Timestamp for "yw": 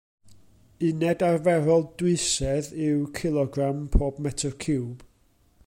2.87-3.05